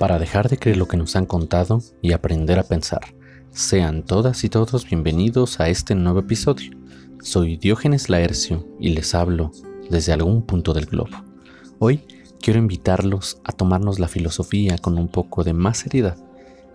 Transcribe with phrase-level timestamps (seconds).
[0.00, 3.14] para dejar de creer lo que nos han contado y aprender a pensar.
[3.50, 6.70] Sean todas y todos bienvenidos a este nuevo episodio.
[7.22, 9.52] Soy Diógenes Laercio y les hablo
[9.90, 11.22] desde algún punto del globo.
[11.80, 12.02] Hoy
[12.40, 16.16] quiero invitarlos a tomarnos la filosofía con un poco de más seriedad,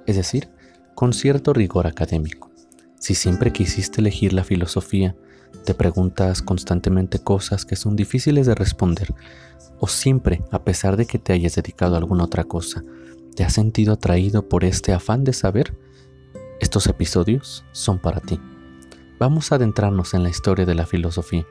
[0.05, 0.50] es decir,
[0.94, 2.52] con cierto rigor académico.
[3.00, 5.16] Si siempre quisiste elegir la filosofía,
[5.66, 9.16] te preguntas constantemente cosas que son difíciles de responder,
[9.80, 12.84] o siempre, a pesar de que te hayas dedicado a alguna otra cosa,
[13.35, 15.77] ¿Te has sentido atraído por este afán de saber?
[16.62, 18.39] Estos episodios son para ti.
[19.20, 21.45] Vamos a adentrarnos en la historia de la filosofía,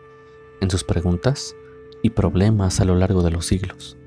[0.63, 1.55] en sus preguntas
[2.03, 3.99] y problemas a lo largo de los siglos.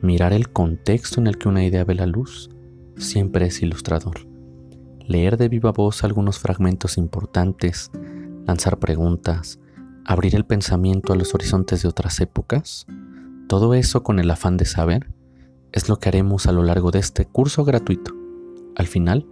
[0.00, 2.48] Mirar el contexto en el que una idea ve la luz
[2.96, 4.26] siempre es ilustrador.
[5.06, 7.90] Leer de viva voz algunos fragmentos importantes,
[8.46, 9.60] lanzar preguntas,
[10.06, 12.86] abrir el pensamiento a los horizontes de otras épocas,
[13.48, 15.08] todo eso con el afán de saber
[15.72, 18.12] es lo que haremos a lo largo de este curso gratuito.
[18.76, 19.26] Al final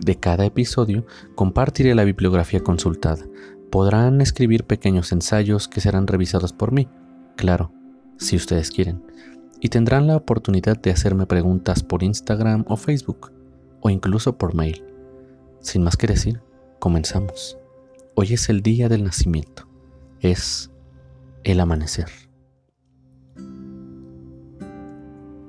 [0.00, 3.24] de cada episodio compartiré la bibliografía consultada.
[3.70, 6.88] Podrán escribir pequeños ensayos que serán revisados por mí,
[7.36, 7.72] claro,
[8.16, 9.02] si ustedes quieren.
[9.60, 13.32] Y tendrán la oportunidad de hacerme preguntas por Instagram o Facebook,
[13.80, 14.84] o incluso por mail.
[15.60, 16.40] Sin más que decir,
[16.78, 17.58] comenzamos.
[18.14, 19.68] Hoy es el día del nacimiento.
[20.20, 20.70] Es
[21.44, 22.27] el amanecer.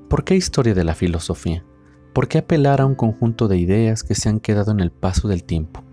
[0.09, 1.63] ¿Por qué historia de la filosofía?
[2.13, 5.27] ¿Por qué apelar a un conjunto de ideas que se han quedado en el paso
[5.27, 5.83] del tiempo?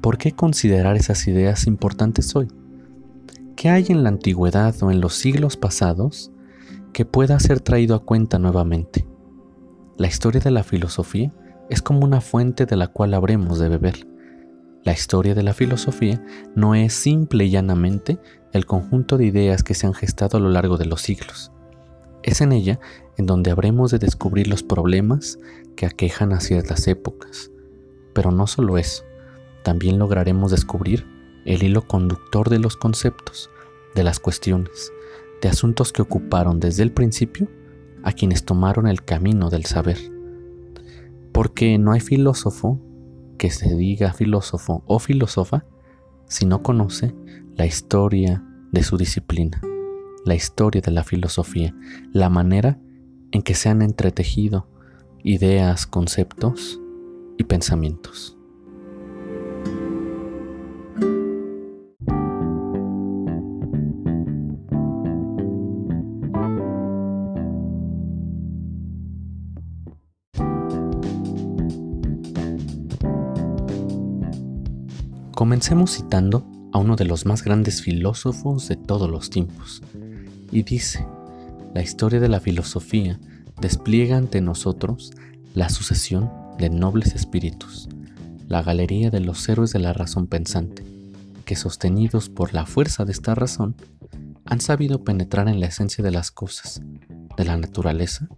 [0.00, 2.46] ¿Por qué considerar esas ideas importantes hoy?
[3.56, 6.30] ¿Qué hay en la antigüedad o en los siglos pasados
[6.92, 9.08] que pueda ser traído a cuenta nuevamente?
[9.96, 11.34] La historia de la filosofía
[11.68, 14.06] es como una fuente de la cual habremos de beber.
[14.84, 18.20] La historia de la filosofía no es simple y llanamente
[18.52, 21.50] el conjunto de ideas que se han gestado a lo largo de los siglos.
[22.22, 22.80] Es en ella
[23.16, 25.38] en donde habremos de descubrir los problemas
[25.76, 27.50] que aquejan a ciertas épocas.
[28.12, 29.04] Pero no solo eso,
[29.62, 31.06] también lograremos descubrir
[31.44, 33.50] el hilo conductor de los conceptos,
[33.94, 34.92] de las cuestiones,
[35.40, 37.48] de asuntos que ocuparon desde el principio
[38.02, 39.98] a quienes tomaron el camino del saber.
[41.32, 42.80] Porque no hay filósofo
[43.38, 45.64] que se diga filósofo o filósofa
[46.26, 47.14] si no conoce
[47.56, 49.60] la historia de su disciplina,
[50.28, 51.74] la historia de la filosofía,
[52.12, 52.78] la manera
[53.32, 54.68] en que se han entretejido
[55.24, 56.78] ideas, conceptos
[57.38, 58.36] y pensamientos.
[75.34, 79.82] Comencemos citando a uno de los más grandes filósofos de todos los tiempos,
[80.50, 81.06] y dice,
[81.74, 83.18] la historia de la filosofía
[83.60, 85.12] despliega ante nosotros
[85.54, 87.88] la sucesión de nobles espíritus,
[88.46, 90.84] la galería de los héroes de la razón pensante,
[91.44, 93.76] que sostenidos por la fuerza de esta razón,
[94.44, 96.80] han sabido penetrar en la esencia de las cosas,
[97.36, 98.28] de la naturaleza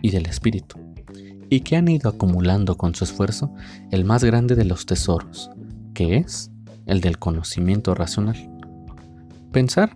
[0.00, 0.78] y del espíritu,
[1.48, 3.52] y que han ido acumulando con su esfuerzo
[3.90, 5.50] el más grande de los tesoros,
[5.92, 6.50] que es
[6.86, 8.50] el del conocimiento racional.
[9.52, 9.92] Pensar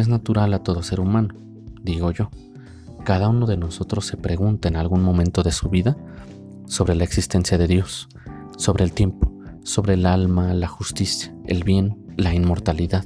[0.00, 1.34] es natural a todo ser humano,
[1.82, 2.30] digo yo,
[3.04, 5.96] cada uno de nosotros se pregunta en algún momento de su vida
[6.66, 8.08] sobre la existencia de Dios,
[8.56, 9.32] sobre el tiempo,
[9.62, 13.04] sobre el alma, la justicia, el bien, la inmortalidad.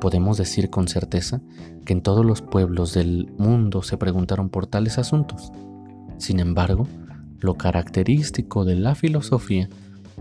[0.00, 1.40] Podemos decir con certeza
[1.84, 5.52] que en todos los pueblos del mundo se preguntaron por tales asuntos.
[6.18, 6.86] Sin embargo,
[7.40, 9.68] lo característico de la filosofía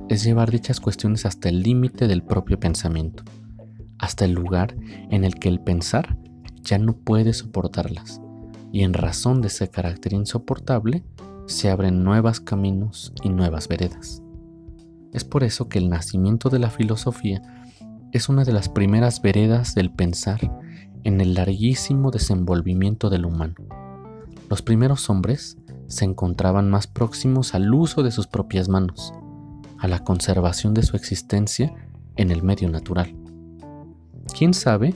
[0.09, 3.23] es llevar dichas cuestiones hasta el límite del propio pensamiento,
[4.05, 4.75] hasta el lugar
[5.09, 6.15] en el que el pensar
[6.61, 8.21] ya no puede soportarlas,
[8.71, 11.03] y en razón de ese carácter insoportable,
[11.47, 14.21] se abren nuevos caminos y nuevas veredas.
[15.11, 17.41] Es por eso que el nacimiento de la filosofía
[18.11, 20.39] es una de las primeras veredas del pensar
[21.03, 23.55] en el larguísimo desenvolvimiento del humano.
[24.51, 25.57] Los primeros hombres
[25.87, 29.13] se encontraban más próximos al uso de sus propias manos,
[29.79, 31.73] a la conservación de su existencia
[32.17, 33.15] en el medio natural.
[34.33, 34.93] ¿Quién sabe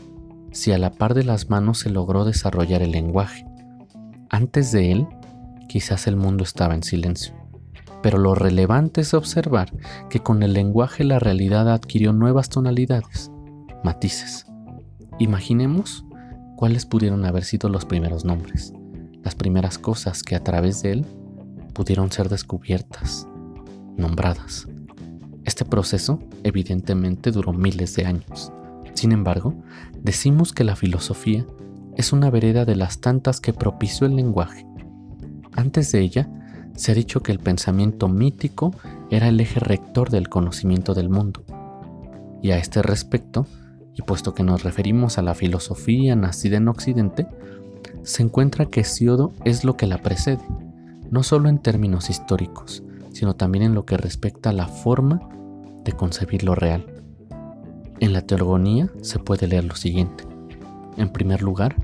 [0.52, 3.46] si a la par de las manos se logró desarrollar el lenguaje.
[4.30, 5.08] Antes de él,
[5.68, 7.34] quizás el mundo estaba en silencio.
[8.02, 9.72] Pero lo relevante es observar
[10.10, 13.32] que con el lenguaje la realidad adquirió nuevas tonalidades,
[13.84, 14.46] matices.
[15.20, 16.06] Imaginemos
[16.56, 18.74] cuáles pudieron haber sido los primeros nombres,
[19.22, 21.06] las primeras cosas que a través de él
[21.74, 23.28] pudieron ser descubiertas,
[23.98, 24.68] nombradas.
[25.44, 28.54] Este proceso evidentemente duró miles de años.
[29.00, 29.54] Sin embargo,
[30.04, 31.46] decimos que la filosofía
[31.96, 34.66] es una vereda de las tantas que propició el lenguaje.
[35.54, 36.30] Antes de ella,
[36.76, 38.74] se ha dicho que el pensamiento mítico
[39.10, 41.46] era el eje rector del conocimiento del mundo.
[42.44, 43.48] Y a este respecto,
[43.96, 47.26] y puesto que nos referimos a la filosofía nacida en Occidente,
[48.04, 50.44] se encuentra que Siodo es lo que la precede,
[51.10, 55.22] no solo en términos históricos, sino también en lo que respecta a la forma
[55.86, 56.99] de concebir lo real.
[58.02, 60.24] En la teogonía se puede leer lo siguiente.
[60.96, 61.76] En primer lugar,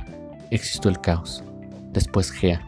[0.50, 1.44] existió el caos.
[1.92, 2.62] Después Gea,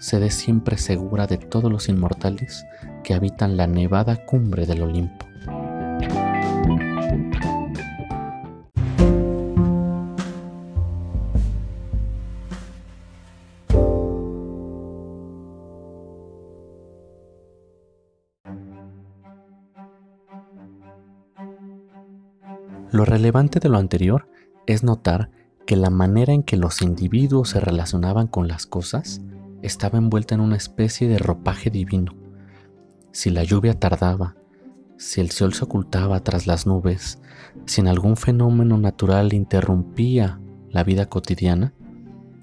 [0.00, 2.64] sede siempre segura de todos los inmortales
[3.04, 5.26] que habitan la nevada cumbre del Olimpo.
[22.96, 24.26] Lo relevante de lo anterior
[24.66, 25.28] es notar
[25.66, 29.20] que la manera en que los individuos se relacionaban con las cosas
[29.60, 32.14] estaba envuelta en una especie de ropaje divino.
[33.12, 34.36] Si la lluvia tardaba,
[34.96, 37.20] si el sol se ocultaba tras las nubes,
[37.66, 40.40] si en algún fenómeno natural interrumpía
[40.70, 41.74] la vida cotidiana,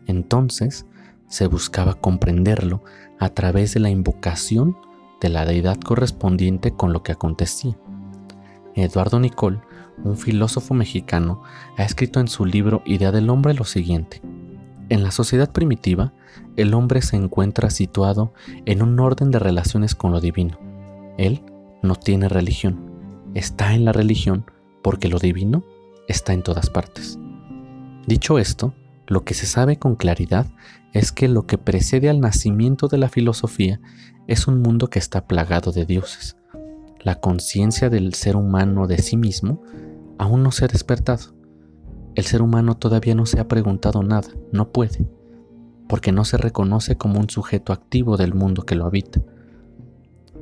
[0.05, 0.85] entonces
[1.29, 2.83] se buscaba comprenderlo
[3.17, 4.77] a través de la invocación
[5.19, 7.75] de la deidad correspondiente con lo que acontecía.
[8.75, 9.63] Eduardo Nicol
[10.03, 11.43] un filósofo mexicano,
[11.77, 14.21] ha escrito en su libro Idea del Hombre lo siguiente.
[14.89, 16.13] En la sociedad primitiva,
[16.55, 18.33] el hombre se encuentra situado
[18.65, 20.57] en un orden de relaciones con lo divino.
[21.17, 21.41] Él
[21.81, 22.79] no tiene religión,
[23.33, 24.45] está en la religión
[24.81, 25.63] porque lo divino
[26.07, 27.17] está en todas partes.
[28.05, 28.73] Dicho esto,
[29.07, 30.47] lo que se sabe con claridad
[30.93, 33.79] es que lo que precede al nacimiento de la filosofía
[34.27, 36.37] es un mundo que está plagado de dioses.
[37.03, 39.61] La conciencia del ser humano de sí mismo
[40.17, 41.35] aún no se ha despertado.
[42.15, 45.05] El ser humano todavía no se ha preguntado nada, no puede,
[45.89, 49.21] porque no se reconoce como un sujeto activo del mundo que lo habita.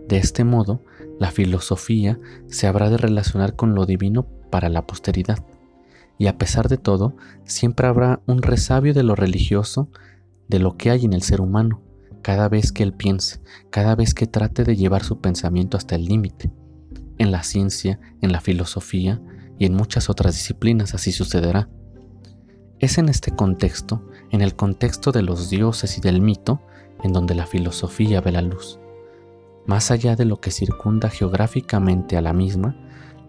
[0.08, 0.84] De este modo,
[1.20, 5.44] la filosofía se habrá de relacionar con lo divino para la posteridad,
[6.20, 9.90] y a pesar de todo, siempre habrá un resabio de lo religioso,
[10.48, 11.82] de lo que hay en el ser humano,
[12.22, 13.40] cada vez que él piense,
[13.70, 16.52] cada vez que trate de llevar su pensamiento hasta el límite.
[17.18, 19.22] En la ciencia, en la filosofía,
[19.62, 21.70] y en muchas otras disciplinas así sucederá.
[22.80, 24.02] Es en este contexto,
[24.32, 26.62] en el contexto de los dioses y del mito,
[27.04, 28.80] en donde la filosofía ve la luz.
[29.68, 32.76] Más allá de lo que circunda geográficamente a la misma,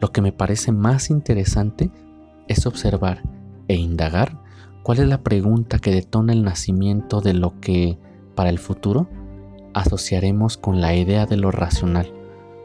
[0.01, 1.91] lo que me parece más interesante
[2.49, 3.23] es observar
[3.69, 4.43] e indagar
[4.83, 7.99] cuál es la pregunta que detona el nacimiento de lo que,
[8.43, 9.07] para el futuro,
[9.73, 12.13] asociaremos con la idea de lo racional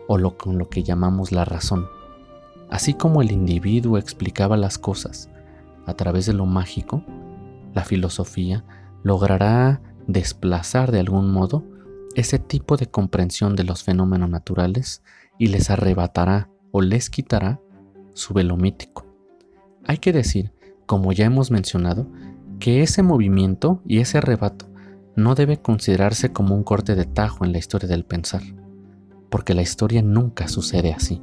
[0.08, 1.86] o lo, con lo que llamamos la razón.
[2.72, 5.30] Así como el individuo explicaba las cosas
[5.86, 7.04] a través de lo mágico,
[7.76, 8.66] la filosofía
[9.04, 11.64] logrará desplazar de algún modo
[12.16, 15.04] ese tipo de comprensión de los fenómenos naturales
[15.38, 17.62] y les arrebatará o les quitará
[18.14, 19.06] su velo mítico.
[19.86, 20.54] Hay que decir,
[20.88, 22.08] como ya hemos mencionado,
[22.58, 24.68] que ese movimiento y ese arrebato
[25.18, 28.44] no debe considerarse como un corte de tajo en la historia del pensar,
[29.32, 31.22] porque la historia nunca sucede así.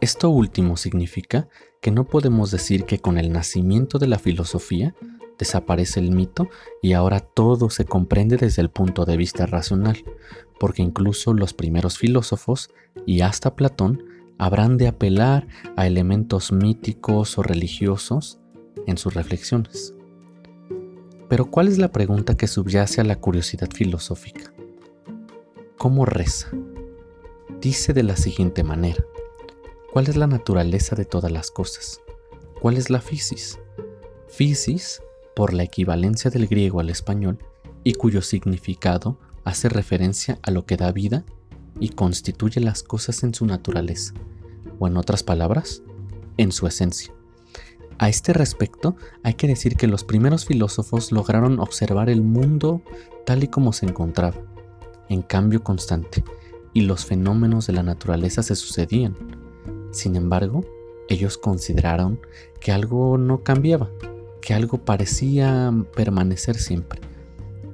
[0.00, 1.48] Esto último significa
[1.80, 4.94] que no podemos decir que con el nacimiento de la filosofía
[5.38, 6.48] desaparece el mito
[6.82, 10.04] y ahora todo se comprende desde el punto de vista racional,
[10.58, 12.70] porque incluso los primeros filósofos
[13.06, 14.04] y hasta Platón
[14.38, 18.38] habrán de apelar a elementos míticos o religiosos
[18.86, 19.94] en sus reflexiones.
[21.28, 24.52] Pero ¿cuál es la pregunta que subyace a la curiosidad filosófica?
[25.78, 26.50] ¿Cómo reza?
[27.60, 29.04] Dice de la siguiente manera.
[29.92, 32.00] ¿Cuál es la naturaleza de todas las cosas?
[32.60, 33.58] ¿Cuál es la physis?
[34.28, 35.02] Physis,
[35.34, 37.38] por la equivalencia del griego al español,
[37.82, 41.24] y cuyo significado hace referencia a lo que da vida
[41.78, 44.14] y constituye las cosas en su naturaleza,
[44.78, 45.82] o en otras palabras,
[46.36, 47.12] en su esencia.
[47.98, 52.82] A este respecto, hay que decir que los primeros filósofos lograron observar el mundo
[53.24, 54.36] tal y como se encontraba,
[55.08, 56.24] en cambio constante,
[56.72, 59.16] y los fenómenos de la naturaleza se sucedían.
[59.92, 60.62] Sin embargo,
[61.08, 62.20] ellos consideraron
[62.60, 63.90] que algo no cambiaba,
[64.44, 67.00] que algo parecía permanecer siempre,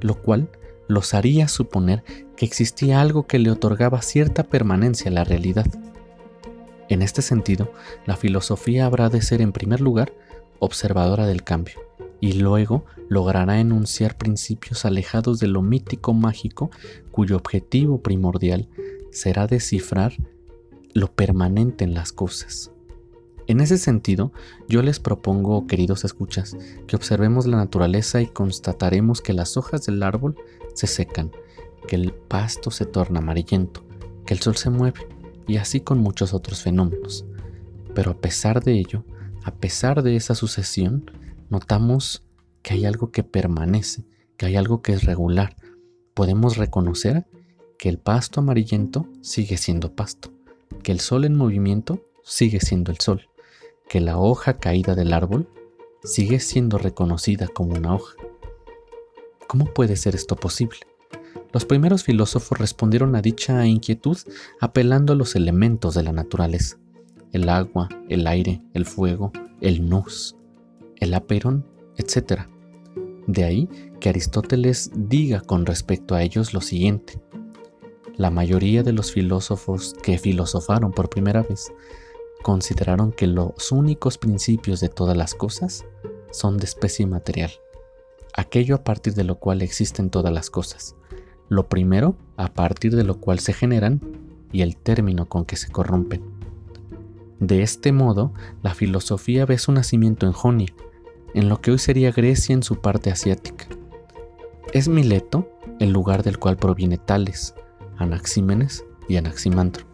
[0.00, 0.48] lo cual
[0.86, 2.04] los haría suponer
[2.36, 5.66] que existía algo que le otorgaba cierta permanencia a la realidad.
[6.88, 7.72] En este sentido,
[8.06, 10.12] la filosofía habrá de ser en primer lugar
[10.60, 11.80] observadora del cambio,
[12.20, 16.70] y luego logrará enunciar principios alejados de lo mítico mágico
[17.10, 18.68] cuyo objetivo primordial
[19.10, 20.12] será descifrar
[20.94, 22.70] lo permanente en las cosas.
[23.50, 24.32] En ese sentido,
[24.68, 30.04] yo les propongo, queridos escuchas, que observemos la naturaleza y constataremos que las hojas del
[30.04, 30.36] árbol
[30.72, 31.32] se secan,
[31.88, 33.82] que el pasto se torna amarillento,
[34.24, 35.00] que el sol se mueve,
[35.48, 37.24] y así con muchos otros fenómenos.
[37.92, 39.02] Pero a pesar de ello,
[39.42, 41.10] a pesar de esa sucesión,
[41.48, 42.22] notamos
[42.62, 44.04] que hay algo que permanece,
[44.36, 45.56] que hay algo que es regular.
[46.14, 47.26] Podemos reconocer
[47.80, 50.30] que el pasto amarillento sigue siendo pasto,
[50.84, 53.29] que el sol en movimiento sigue siendo el sol,
[53.90, 55.48] que la hoja caída del árbol
[56.04, 58.14] sigue siendo reconocida como una hoja.
[59.48, 60.78] ¿Cómo puede ser esto posible?
[61.52, 64.16] Los primeros filósofos respondieron a dicha inquietud
[64.60, 66.78] apelando a los elementos de la naturaleza,
[67.32, 70.36] el agua, el aire, el fuego, el nous,
[70.98, 71.66] el aperón,
[71.96, 72.42] etc.
[73.26, 73.68] De ahí
[73.98, 77.20] que Aristóteles diga con respecto a ellos lo siguiente.
[78.16, 81.72] La mayoría de los filósofos que filosofaron por primera vez
[82.42, 85.84] consideraron que los únicos principios de todas las cosas
[86.30, 87.50] son de especie material,
[88.34, 90.96] aquello a partir de lo cual existen todas las cosas,
[91.48, 94.00] lo primero a partir de lo cual se generan
[94.52, 96.22] y el término con que se corrompen.
[97.38, 98.32] De este modo,
[98.62, 100.74] la filosofía ve su nacimiento en Jonia,
[101.34, 103.66] en lo que hoy sería Grecia en su parte asiática.
[104.72, 105.48] Es Mileto
[105.80, 107.54] el lugar del cual proviene Tales,
[107.96, 109.84] Anaxímenes y Anaximandro.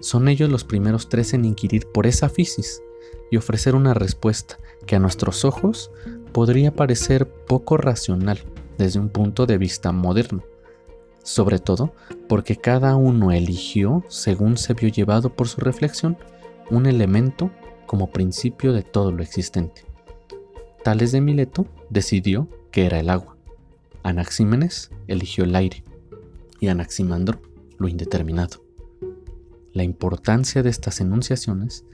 [0.00, 2.82] Son ellos los primeros tres en inquirir por esa fisis
[3.30, 5.90] y ofrecer una respuesta que a nuestros ojos
[6.32, 8.38] podría parecer poco racional
[8.78, 10.44] desde un punto de vista moderno,
[11.22, 11.92] sobre todo
[12.28, 16.16] porque cada uno eligió, según se vio llevado por su reflexión,
[16.70, 17.50] un elemento
[17.86, 19.84] como principio de todo lo existente.
[20.84, 23.36] Tales de Mileto decidió que era el agua.
[24.04, 25.82] Anaxímenes eligió el aire
[26.60, 27.40] y Anaximandro
[27.78, 28.67] lo indeterminado.
[29.78, 31.84] La importancia de estas enunciaciones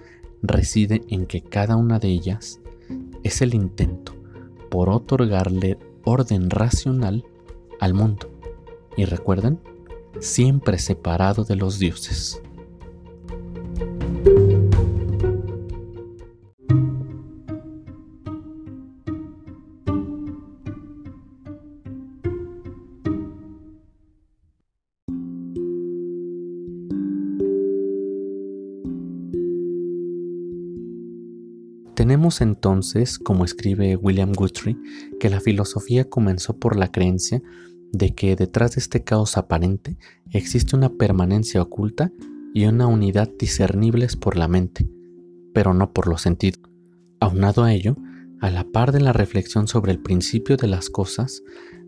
[0.41, 2.59] reside en que cada una de ellas
[3.23, 4.15] es el intento
[4.71, 7.27] por otorgarle orden racional
[7.81, 8.31] al mundo.
[8.97, 9.61] Y recuerden,
[10.19, 12.41] siempre separado de los dioses.
[32.41, 34.79] Entonces, como escribe William Guthrie,
[35.21, 37.43] que la filosofía comenzó por la creencia
[37.93, 39.99] de que detrás de este caos aparente
[40.31, 42.11] existe una permanencia oculta
[42.55, 44.89] y una unidad discernibles por la mente,
[45.53, 46.61] pero no por los sentidos.
[47.21, 47.97] Aunado a ello,
[48.41, 51.43] a la par de la reflexión sobre el principio de las cosas,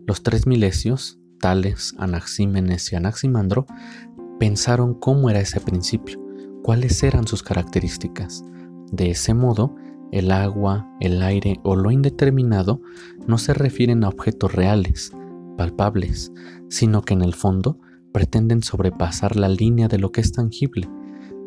[0.05, 3.65] los tres milesios, Tales, Anaxímenes y Anaximandro,
[4.39, 6.23] pensaron cómo era ese principio,
[6.63, 8.43] cuáles eran sus características.
[8.91, 9.75] De ese modo,
[10.11, 12.81] el agua, el aire o lo indeterminado
[13.27, 15.11] no se refieren a objetos reales,
[15.57, 16.31] palpables,
[16.69, 17.79] sino que en el fondo
[18.11, 20.89] pretenden sobrepasar la línea de lo que es tangible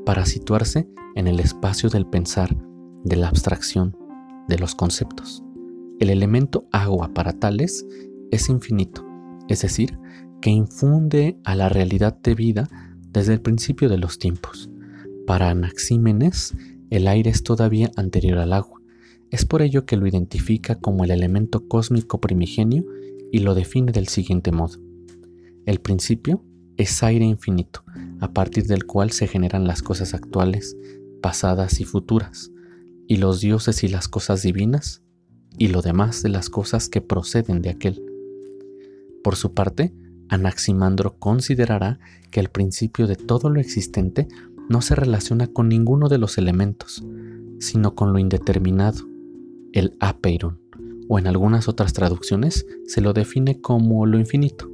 [0.05, 2.57] para situarse en el espacio del pensar,
[3.05, 3.97] de la abstracción,
[4.49, 5.43] de los conceptos.
[5.99, 7.87] El elemento agua para tales
[8.31, 9.07] es infinito,
[9.49, 9.99] es decir,
[10.40, 12.69] que infunde a la realidad de vida
[13.12, 14.71] desde el principio de los tiempos.
[15.26, 16.57] Para Anaxímenes,
[16.90, 18.80] el aire es todavía anterior al agua.
[19.30, 22.85] Es por ello que lo identifica como el elemento cósmico primigenio
[23.30, 24.78] y lo define del siguiente modo.
[25.66, 26.44] El principio
[26.76, 27.85] es aire infinito,
[28.20, 30.76] a partir del cual se generan las cosas actuales,
[31.23, 32.50] pasadas y futuras,
[33.06, 35.02] y los dioses y las cosas divinas,
[35.59, 38.02] y lo demás de las cosas que proceden de aquel.
[39.23, 39.92] Por su parte,
[40.28, 41.99] Anaximandro considerará
[42.30, 44.28] que el principio de todo lo existente
[44.71, 47.05] no se relaciona con ninguno de los elementos,
[47.59, 49.00] sino con lo indeterminado,
[49.73, 50.61] el apeiron,
[51.09, 54.71] o en algunas otras traducciones se lo define como lo infinito.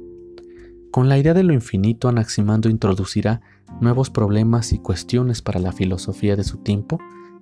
[0.91, 3.41] Con la idea de lo infinito, Anaximandro introducirá
[3.81, 6.99] nuevos problemas y cuestiones para la filosofía de su tiempo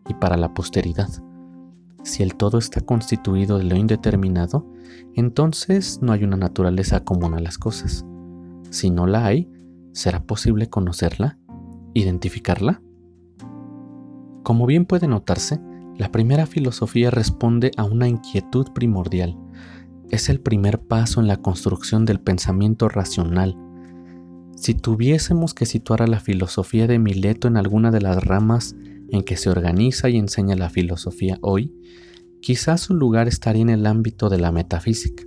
[0.07, 1.09] y para la posteridad.
[2.03, 4.65] Si el todo está constituido de lo indeterminado,
[5.13, 8.05] entonces no hay una naturaleza común a las cosas.
[8.69, 9.51] Si no la hay,
[9.91, 11.37] ¿será posible conocerla?
[11.95, 12.81] Identificarla?
[14.43, 15.59] Como bien puede notarse,
[15.97, 19.35] la primera filosofía responde a una inquietud primordial.
[20.11, 23.57] Es el primer paso en la construcción del pensamiento racional.
[24.55, 28.75] Si tuviésemos que situar a la filosofía de Mileto en alguna de las ramas
[29.09, 31.73] en que se organiza y enseña la filosofía hoy,
[32.41, 35.23] quizás su lugar estaría en el ámbito de la metafísica.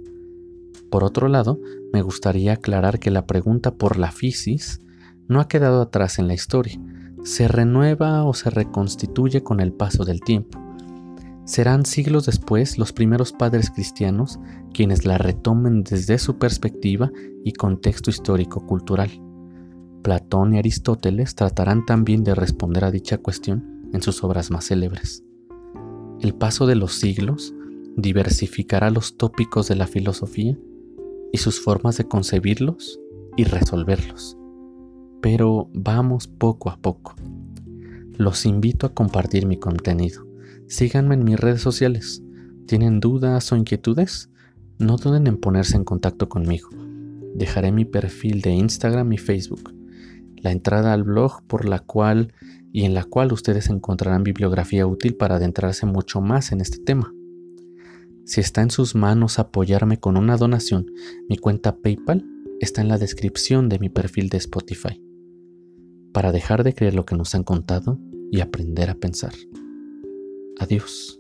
[0.91, 1.59] Por otro lado,
[1.93, 4.81] me gustaría aclarar que la pregunta por la fisis
[5.29, 6.81] no ha quedado atrás en la historia,
[7.23, 10.59] se renueva o se reconstituye con el paso del tiempo.
[11.45, 14.39] Serán siglos después los primeros padres cristianos
[14.73, 17.11] quienes la retomen desde su perspectiva
[17.45, 19.11] y contexto histórico-cultural.
[20.03, 25.25] Platón y Aristóteles tratarán también de responder a dicha cuestión en sus obras más célebres.
[26.21, 27.55] El paso de los siglos
[27.97, 30.57] diversificará los tópicos de la filosofía
[31.33, 33.01] y sus formas de concebirlos
[33.37, 34.38] y resolverlos.
[35.21, 37.15] Pero vamos poco a poco.
[38.17, 40.27] Los invito a compartir mi contenido.
[40.69, 42.23] Síganme en mis redes sociales.
[42.67, 44.31] ¿Tienen dudas o inquietudes?
[44.79, 46.69] No duden en ponerse en contacto conmigo.
[47.35, 49.75] Dejaré mi perfil de Instagram y Facebook,
[50.37, 52.33] la entrada al blog por la cual
[52.73, 57.13] y en la cual ustedes encontrarán bibliografía útil para adentrarse mucho más en este tema.
[58.25, 60.87] Si está en sus manos apoyarme con una donación,
[61.29, 62.27] mi cuenta PayPal
[62.61, 65.03] está en la descripción de mi perfil de Spotify.
[66.19, 67.97] Para dejar de creer lo que nos han contado
[68.33, 69.33] y aprender a pensar.
[70.59, 71.18] Adiós.